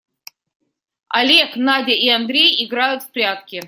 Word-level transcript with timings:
Олег, 1.09 1.55
Надя 1.55 1.91
и 1.91 2.09
Андрей 2.09 2.65
играют 2.65 3.03
в 3.03 3.11
прятки. 3.11 3.59